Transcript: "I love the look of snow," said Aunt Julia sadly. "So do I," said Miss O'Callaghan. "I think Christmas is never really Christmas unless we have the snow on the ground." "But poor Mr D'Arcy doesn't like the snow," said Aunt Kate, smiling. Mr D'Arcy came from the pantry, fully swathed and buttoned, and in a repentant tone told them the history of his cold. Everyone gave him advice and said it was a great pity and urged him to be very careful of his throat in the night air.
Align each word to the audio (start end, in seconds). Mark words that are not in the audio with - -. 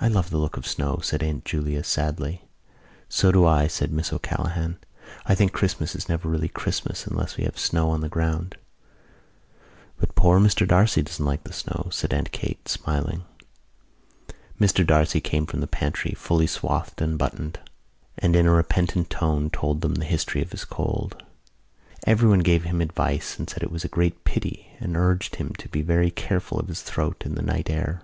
"I 0.00 0.08
love 0.08 0.30
the 0.30 0.38
look 0.38 0.56
of 0.56 0.66
snow," 0.66 0.98
said 1.00 1.22
Aunt 1.22 1.44
Julia 1.44 1.84
sadly. 1.84 2.42
"So 3.08 3.30
do 3.30 3.46
I," 3.46 3.68
said 3.68 3.92
Miss 3.92 4.12
O'Callaghan. 4.12 4.76
"I 5.24 5.36
think 5.36 5.52
Christmas 5.52 5.94
is 5.94 6.08
never 6.08 6.28
really 6.28 6.48
Christmas 6.48 7.06
unless 7.06 7.36
we 7.36 7.44
have 7.44 7.52
the 7.54 7.60
snow 7.60 7.90
on 7.90 8.00
the 8.00 8.08
ground." 8.08 8.56
"But 10.00 10.16
poor 10.16 10.40
Mr 10.40 10.66
D'Arcy 10.66 11.00
doesn't 11.04 11.24
like 11.24 11.44
the 11.44 11.52
snow," 11.52 11.90
said 11.92 12.12
Aunt 12.12 12.32
Kate, 12.32 12.66
smiling. 12.66 13.22
Mr 14.60 14.84
D'Arcy 14.84 15.20
came 15.20 15.46
from 15.46 15.60
the 15.60 15.68
pantry, 15.68 16.10
fully 16.14 16.48
swathed 16.48 17.00
and 17.00 17.16
buttoned, 17.16 17.60
and 18.18 18.34
in 18.34 18.46
a 18.48 18.50
repentant 18.50 19.10
tone 19.10 19.48
told 19.48 19.80
them 19.80 19.94
the 19.94 20.06
history 20.06 20.42
of 20.42 20.50
his 20.50 20.64
cold. 20.64 21.22
Everyone 22.04 22.40
gave 22.40 22.64
him 22.64 22.80
advice 22.80 23.38
and 23.38 23.48
said 23.48 23.62
it 23.62 23.70
was 23.70 23.84
a 23.84 23.88
great 23.88 24.24
pity 24.24 24.72
and 24.80 24.96
urged 24.96 25.36
him 25.36 25.50
to 25.58 25.68
be 25.68 25.82
very 25.82 26.10
careful 26.10 26.58
of 26.58 26.66
his 26.66 26.82
throat 26.82 27.22
in 27.24 27.36
the 27.36 27.42
night 27.42 27.70
air. 27.70 28.02